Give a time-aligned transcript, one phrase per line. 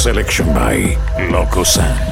[0.00, 0.96] Selection by
[1.30, 1.62] Loco.
[1.62, 2.09] Sound.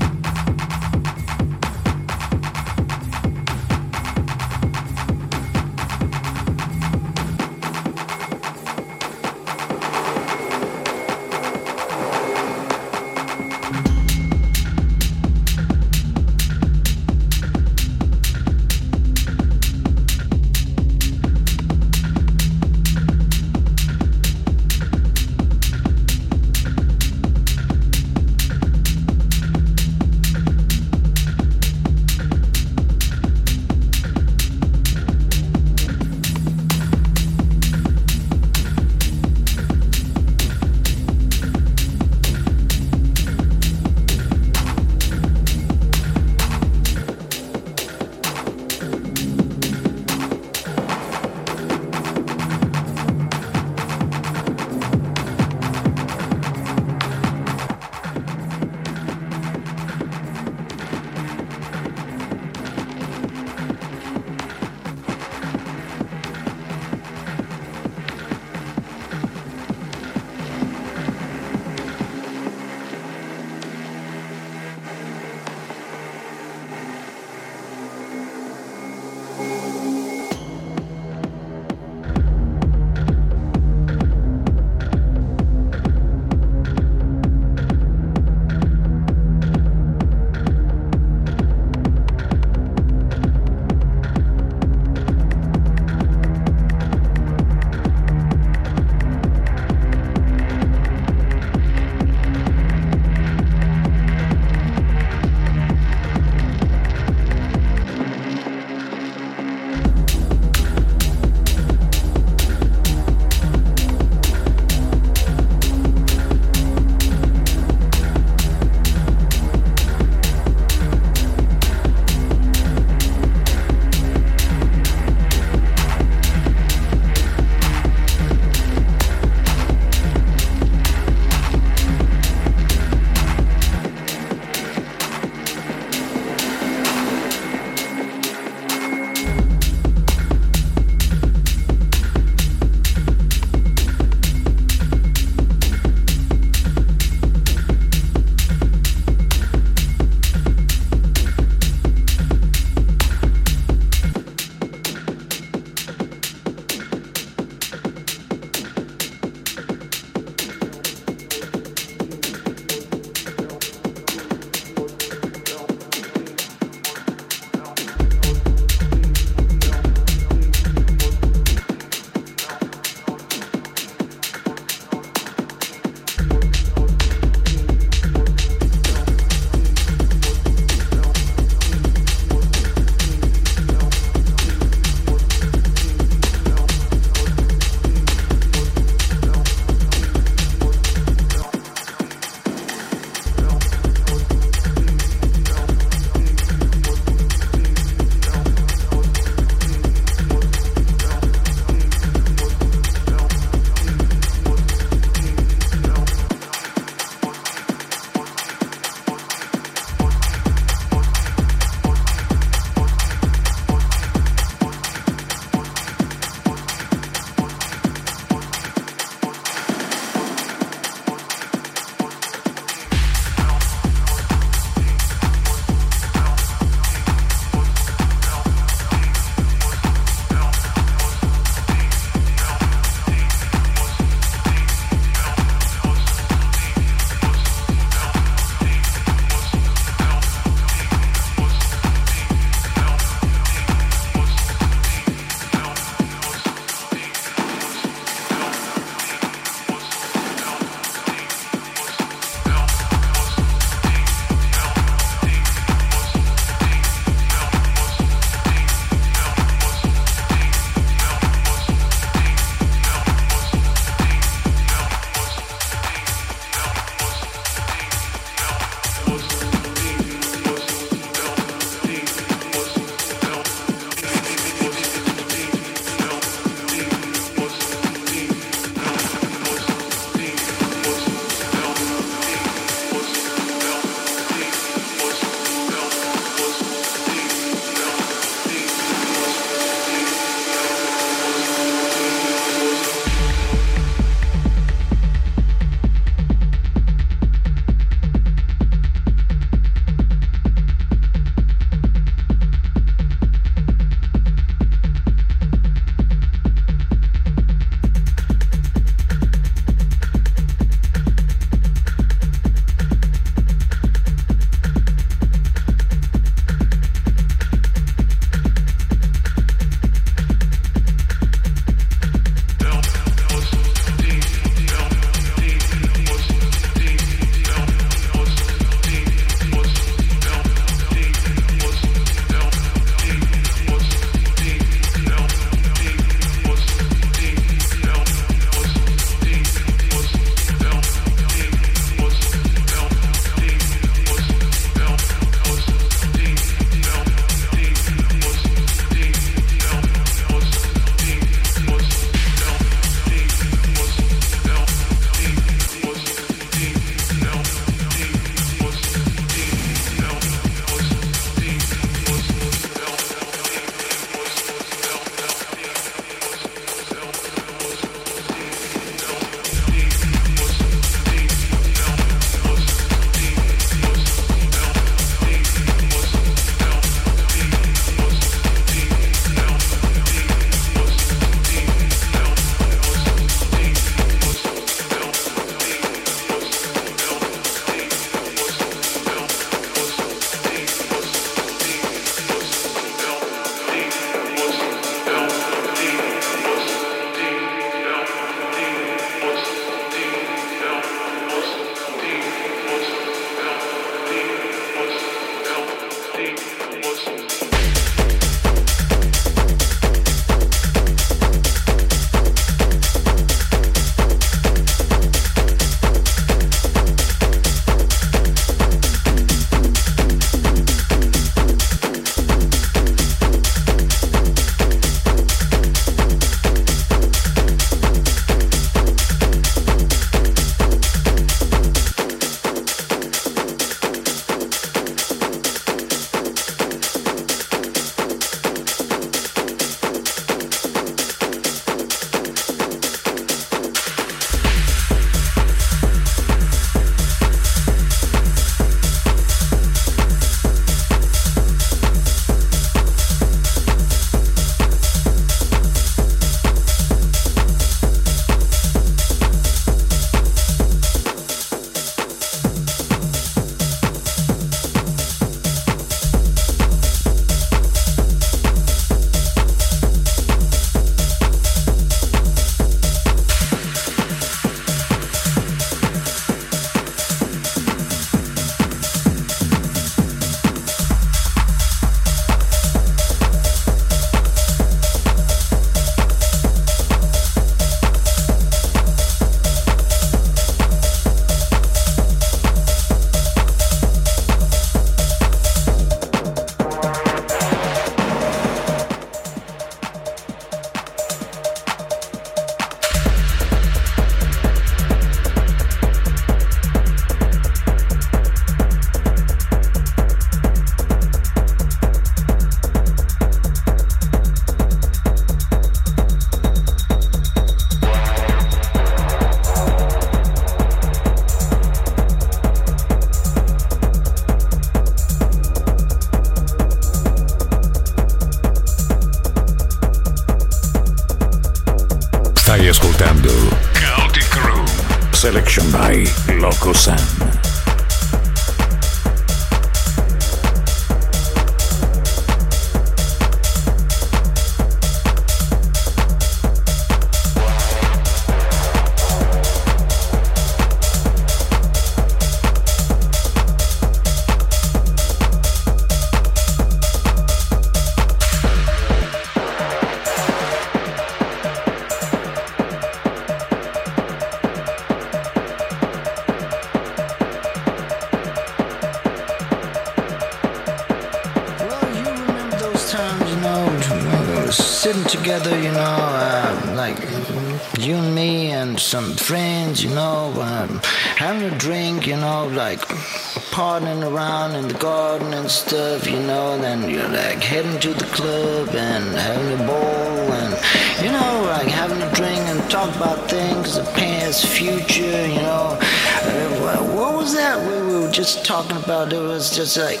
[584.04, 588.68] Around in the garden and stuff, you know, then you're like heading to the club
[588.70, 593.76] and having a ball and, you know, like having a drink and talk about things,
[593.76, 595.78] the past, future, you know.
[595.80, 599.12] Uh, what was that we were just talking about?
[599.12, 600.00] It was just like.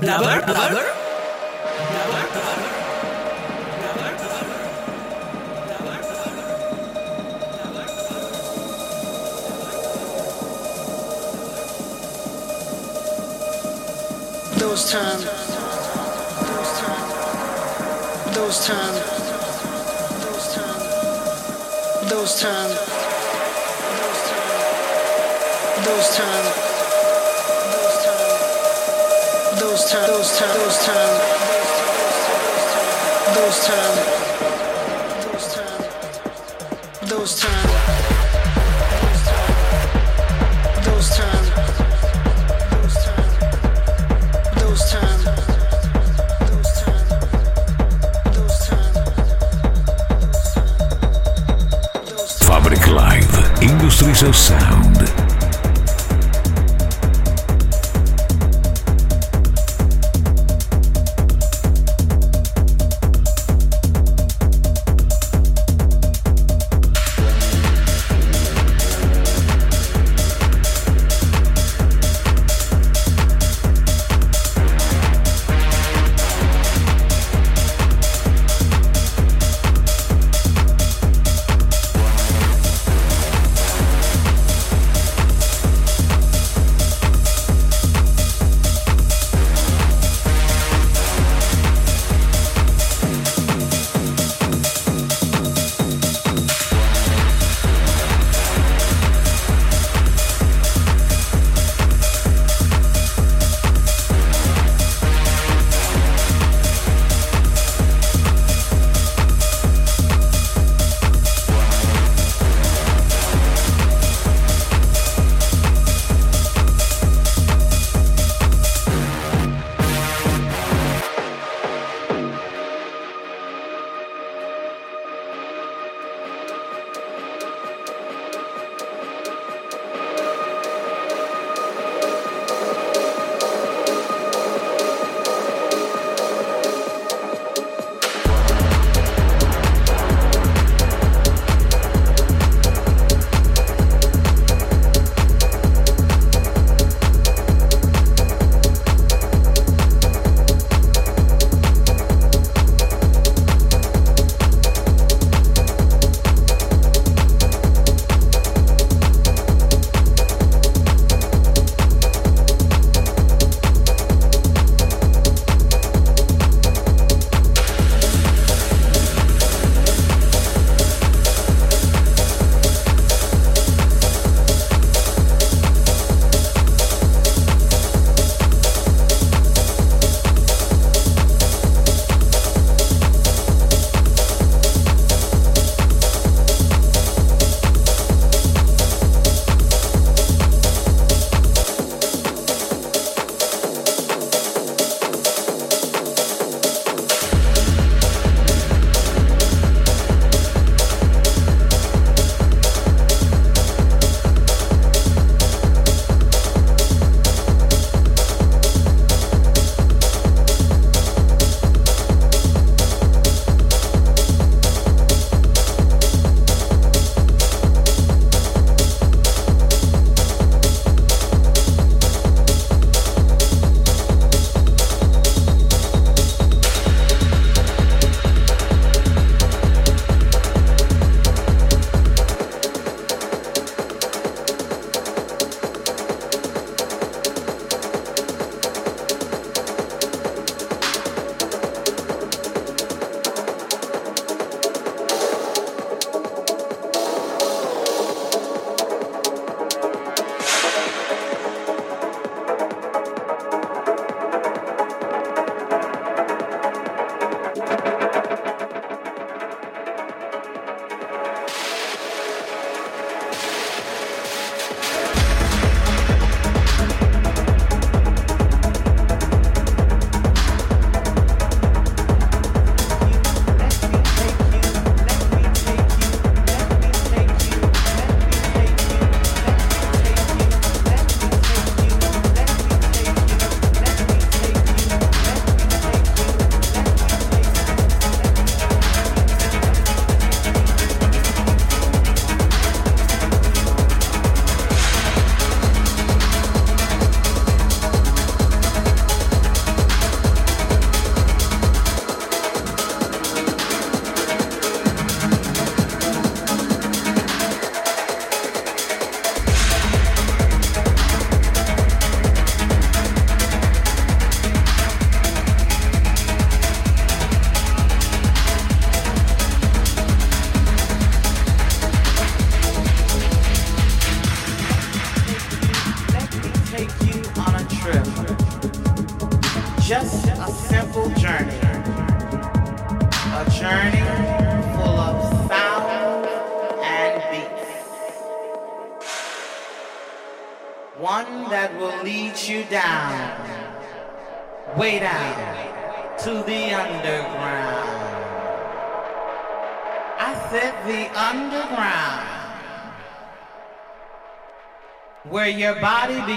[0.00, 0.44] Blubber?
[0.46, 0.99] Blubber?
[22.20, 22.74] Those times,
[24.04, 26.48] those times, those times,
[29.58, 31.16] those times, those times,
[33.34, 34.19] those times,
[54.20, 54.89] Seleção.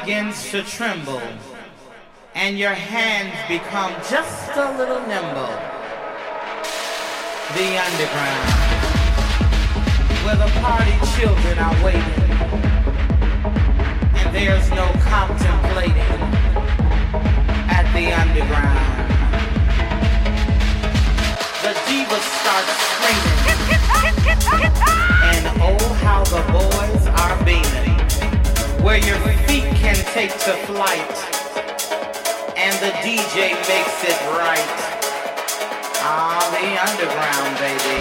[0.05, 1.21] Begins to tremble
[2.35, 5.47] and your hands become just a little nimble.
[7.55, 8.49] The underground,
[10.25, 12.21] where the party children are waiting,
[14.19, 16.19] and there's no contemplating
[17.71, 18.83] at the underground.
[21.63, 23.39] The divas start screaming,
[25.31, 27.82] and oh how the boys are beaming,
[28.93, 31.17] where your feet can take to flight
[32.55, 34.73] and the DJ makes it right.
[36.05, 37.97] Ah, the underground, baby.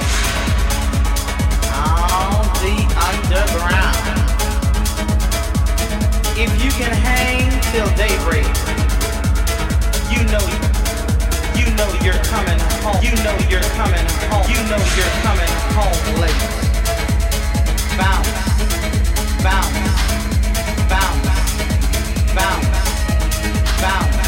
[1.72, 2.76] Ah, the
[3.08, 4.04] underground.
[6.36, 8.44] If you can hang till daybreak,
[10.12, 10.44] you know,
[11.56, 13.00] you know you're coming home.
[13.00, 14.44] You know you're coming home.
[14.44, 16.42] You know you're coming home late.
[17.96, 18.28] Bounce,
[19.42, 19.92] bounce,
[23.82, 24.21] bounce,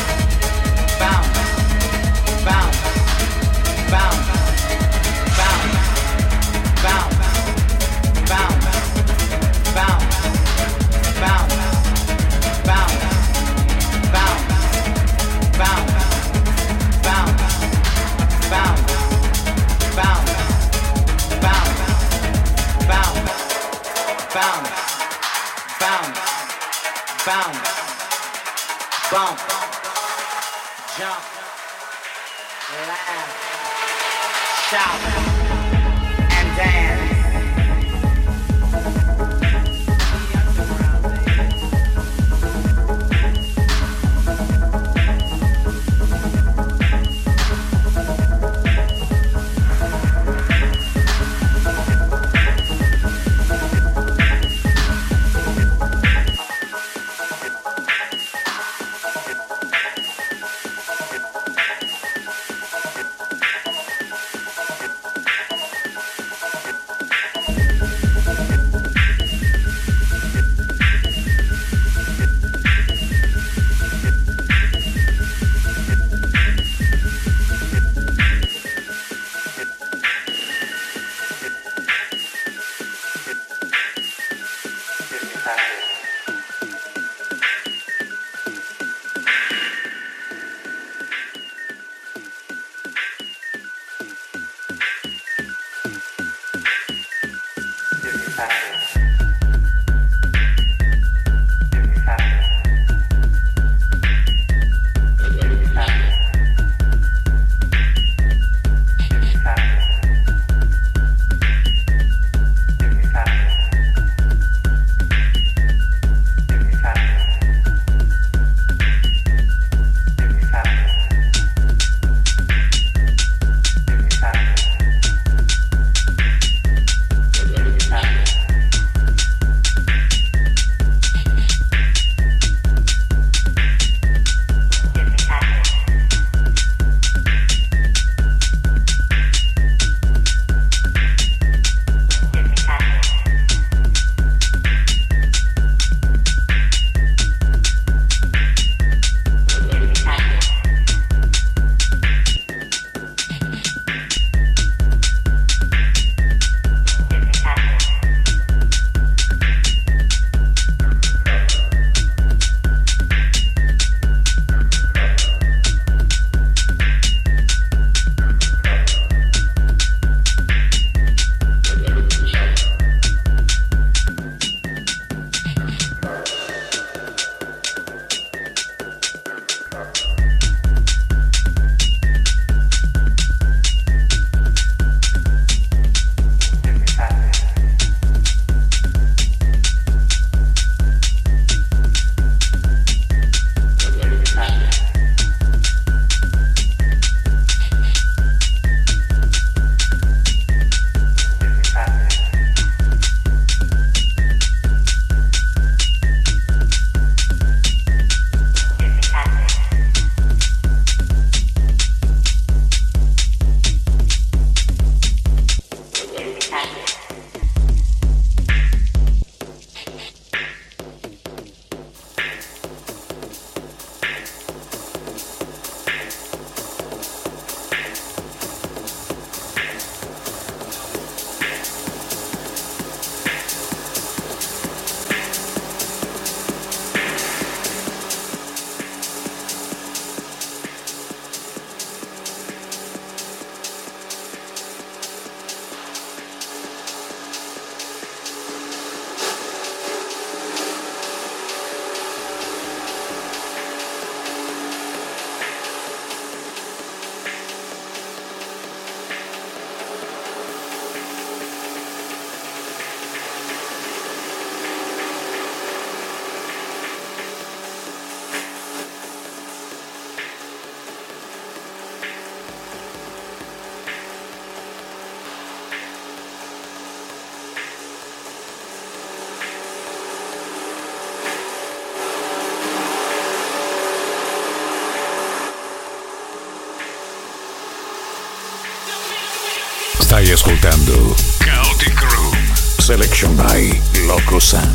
[290.15, 292.39] Stai ascoltando Chaotic Room.
[292.79, 294.73] Selection by Loco Sun.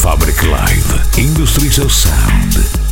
[0.00, 2.83] Fabric Live Industries of Sound.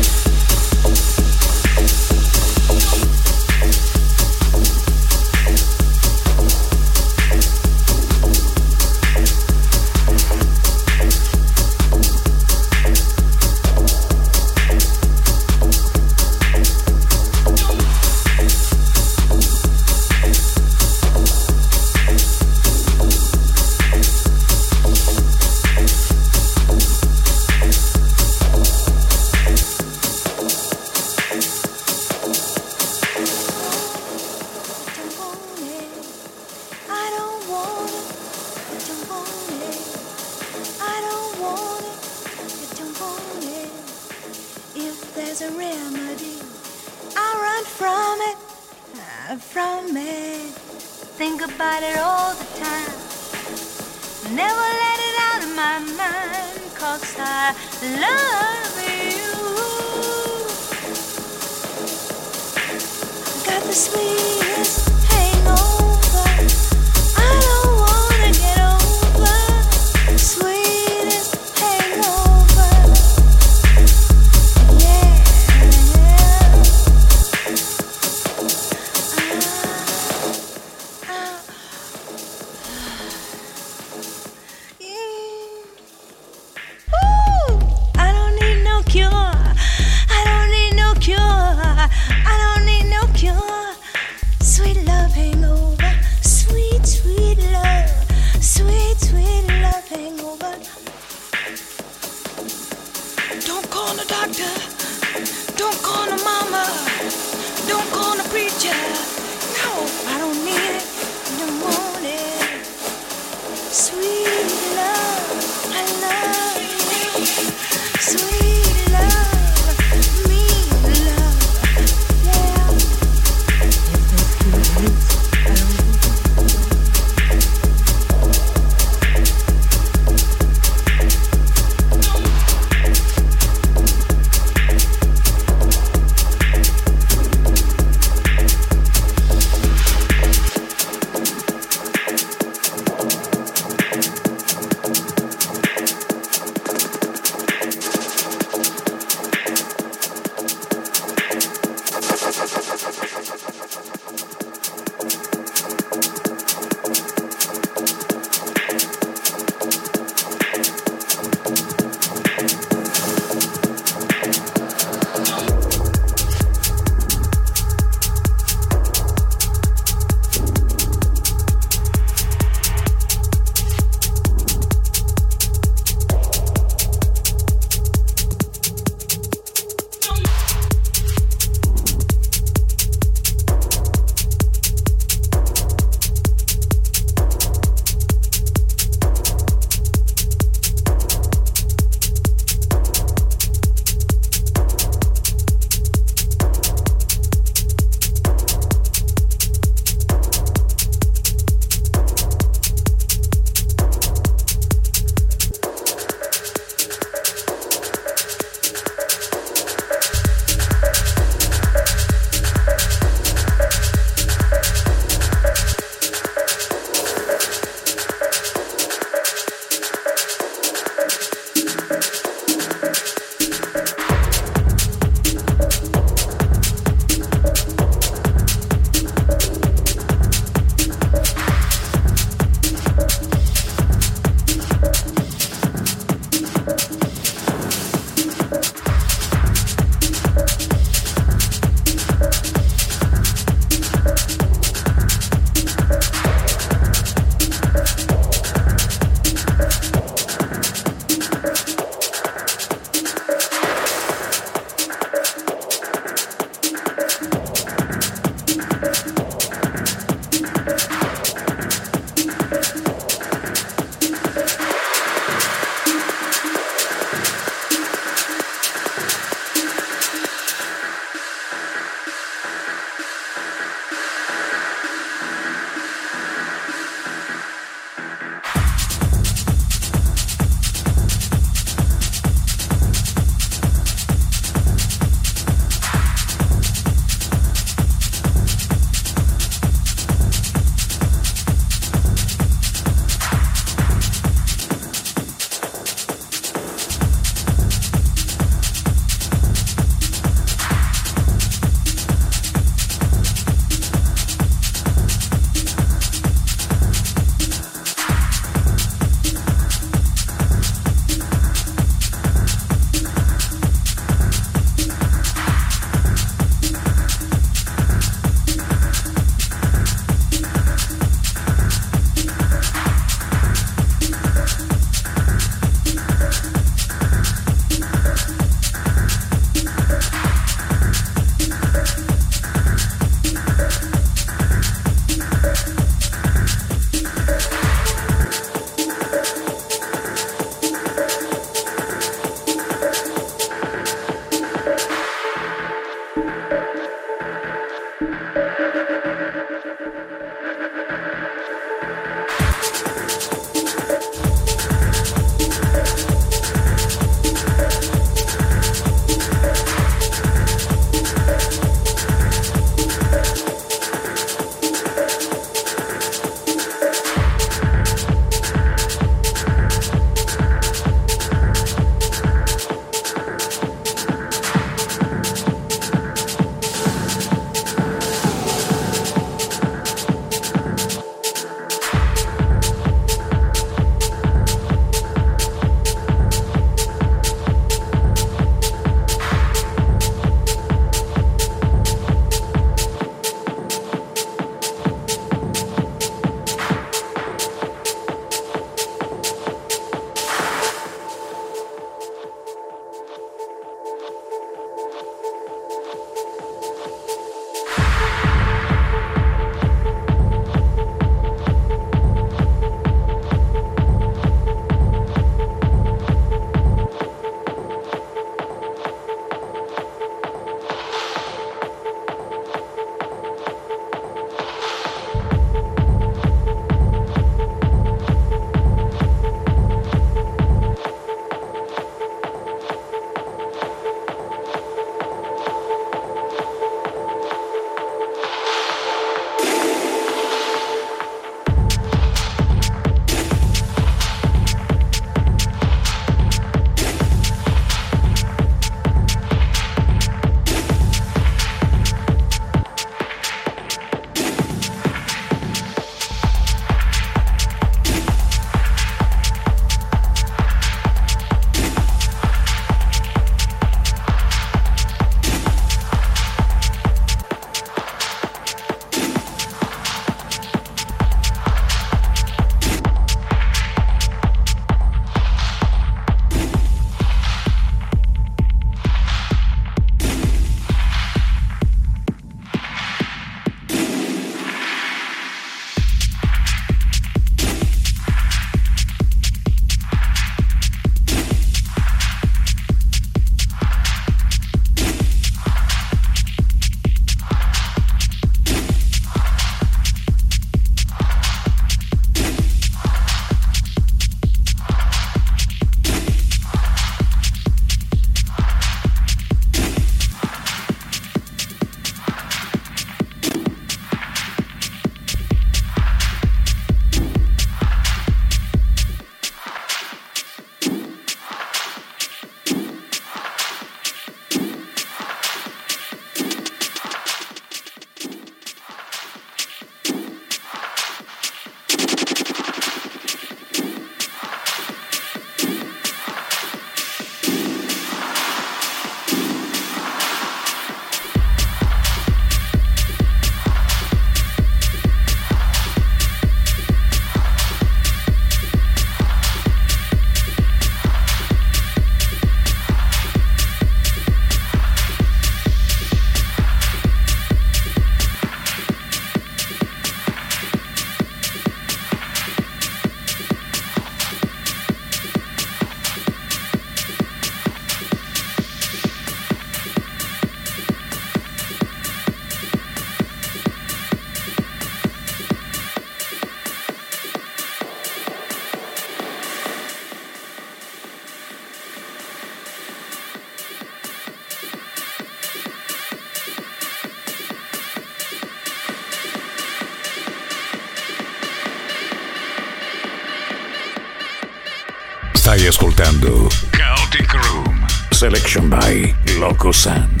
[598.01, 600.00] Selection by Loco Sun.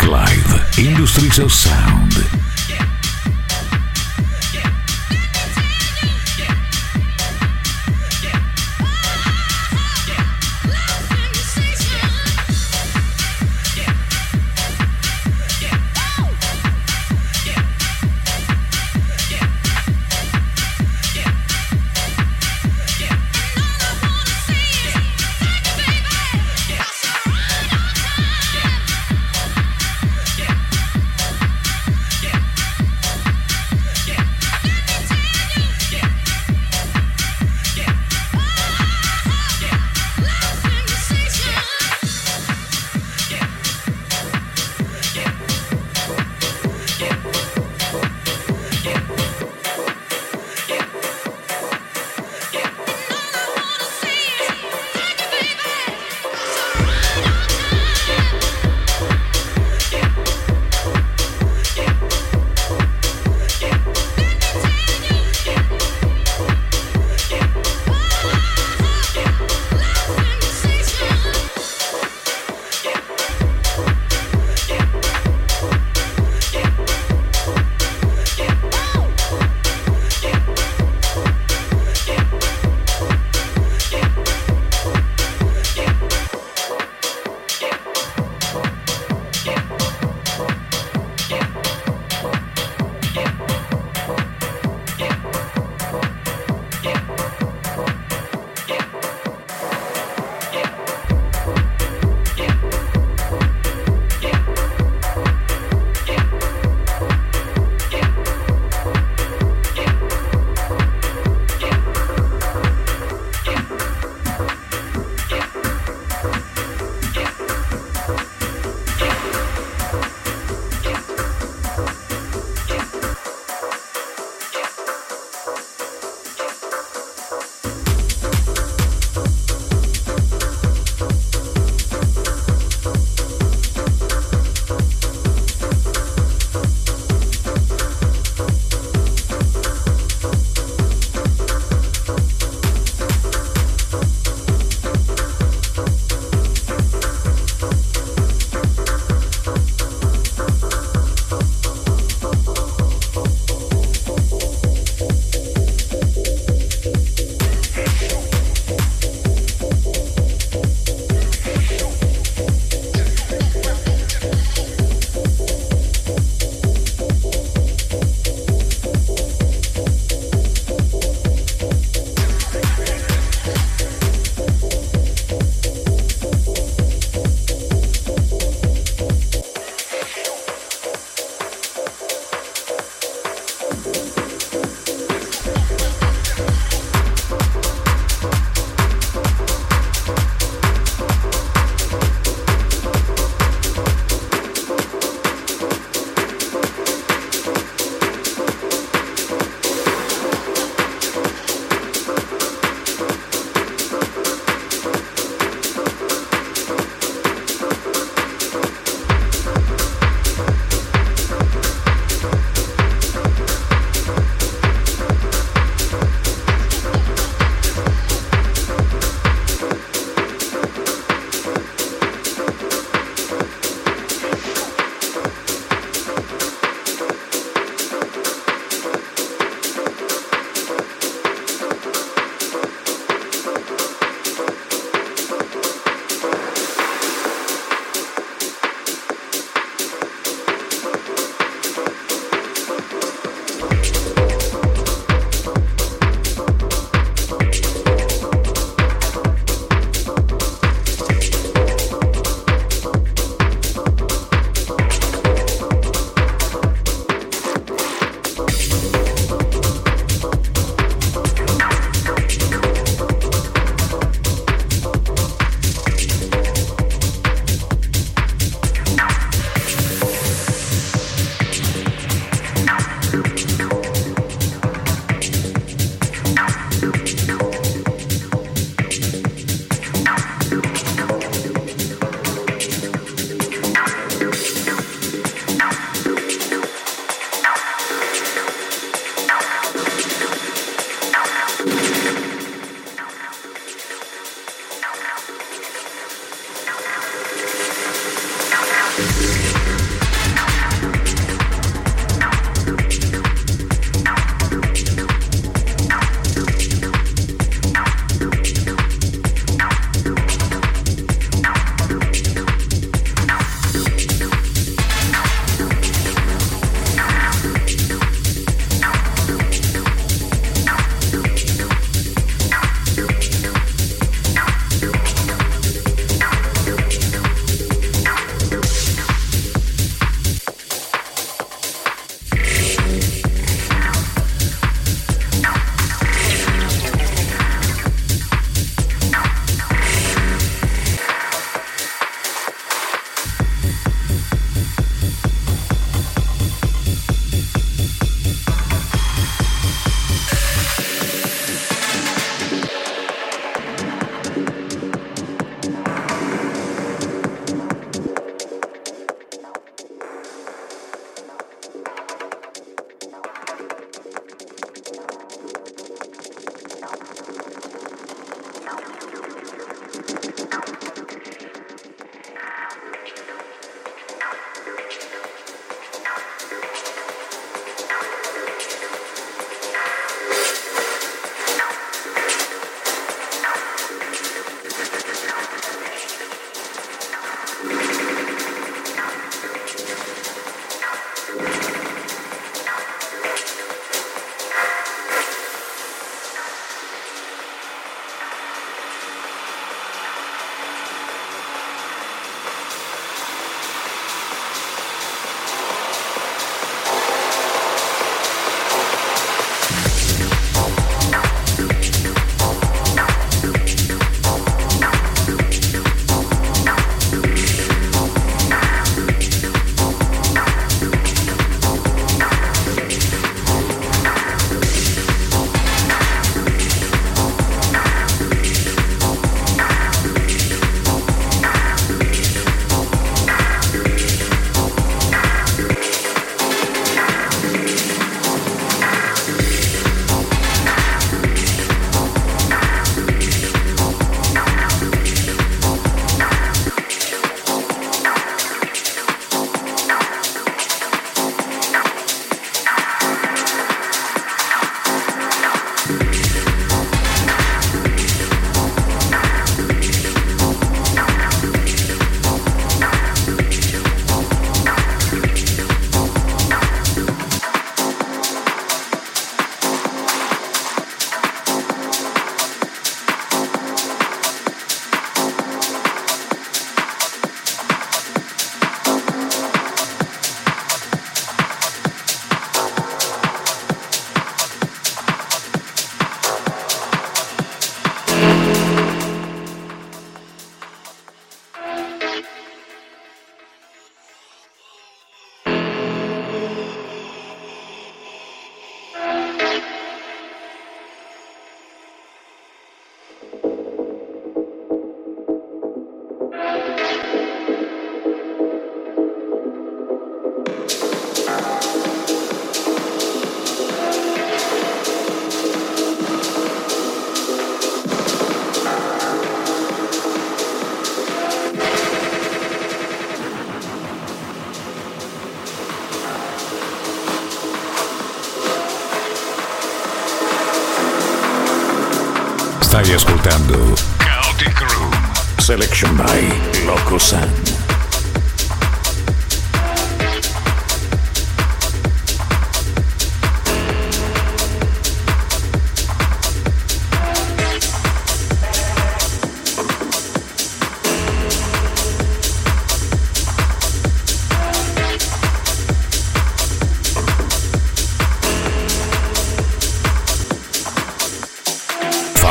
[0.00, 2.14] Clive, Industrial Sound.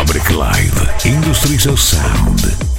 [0.10, 2.79] Fabric Live, Industrial Sound.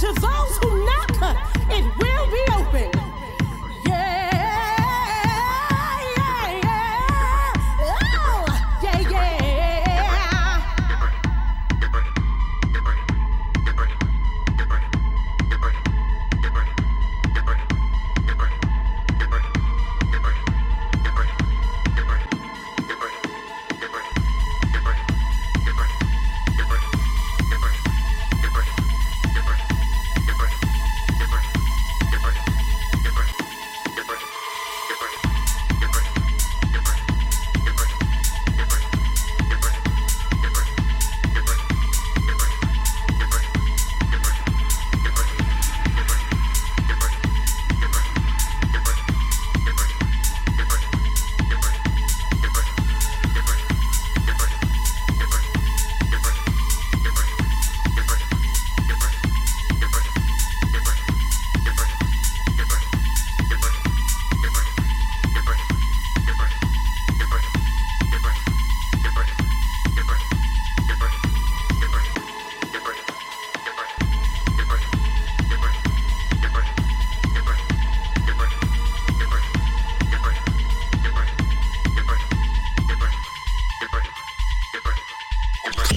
[0.00, 0.79] to those who